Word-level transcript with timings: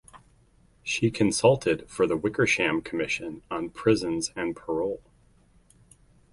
She 0.81 1.11
consulted 1.11 1.87
for 1.87 2.07
the 2.07 2.17
Wickersham 2.17 2.81
Commission 2.81 3.43
on 3.51 3.69
prisons 3.69 4.31
and 4.35 4.55
parole. 4.55 5.03